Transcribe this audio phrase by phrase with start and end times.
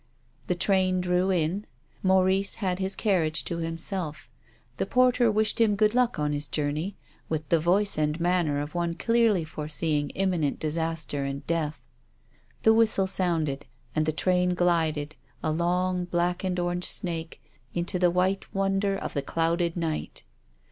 [0.47, 1.67] The train drew in.
[2.01, 4.31] Maurice had his carriage to himself.
[4.77, 6.95] The porter wished him good luck on his journey
[7.29, 8.45] with the voice and THE LIVING CHILD.
[8.47, 11.83] 257 manner of one clearly foreseeing imminent disaster and death.
[12.63, 17.39] The whistle sounded, and the train glided, a long black and orange snake,
[17.75, 20.23] into the white wonder of the clouded night.